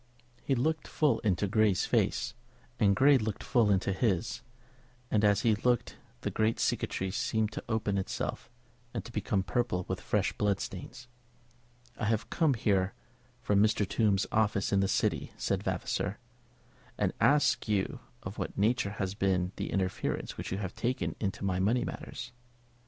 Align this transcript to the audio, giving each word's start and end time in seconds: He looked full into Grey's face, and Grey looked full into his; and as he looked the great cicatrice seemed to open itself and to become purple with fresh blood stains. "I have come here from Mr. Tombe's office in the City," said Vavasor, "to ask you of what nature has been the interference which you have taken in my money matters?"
He 0.43 0.55
looked 0.55 0.87
full 0.87 1.19
into 1.19 1.45
Grey's 1.47 1.85
face, 1.85 2.33
and 2.79 2.95
Grey 2.95 3.19
looked 3.19 3.43
full 3.43 3.69
into 3.69 3.93
his; 3.93 4.41
and 5.11 5.23
as 5.23 5.41
he 5.41 5.53
looked 5.53 5.97
the 6.21 6.31
great 6.31 6.59
cicatrice 6.59 7.15
seemed 7.15 7.51
to 7.51 7.63
open 7.69 7.99
itself 7.99 8.49
and 8.95 9.05
to 9.05 9.11
become 9.11 9.43
purple 9.43 9.85
with 9.87 10.01
fresh 10.01 10.33
blood 10.33 10.59
stains. 10.59 11.07
"I 11.99 12.05
have 12.05 12.31
come 12.31 12.55
here 12.55 12.95
from 13.43 13.61
Mr. 13.61 13.87
Tombe's 13.87 14.25
office 14.31 14.73
in 14.73 14.79
the 14.79 14.87
City," 14.87 15.33
said 15.37 15.61
Vavasor, 15.61 16.17
"to 16.99 17.13
ask 17.21 17.67
you 17.67 17.99
of 18.23 18.39
what 18.39 18.57
nature 18.57 18.95
has 18.97 19.13
been 19.13 19.51
the 19.57 19.69
interference 19.69 20.35
which 20.35 20.51
you 20.51 20.57
have 20.57 20.73
taken 20.73 21.15
in 21.19 21.31
my 21.43 21.59
money 21.59 21.85
matters?" 21.85 22.31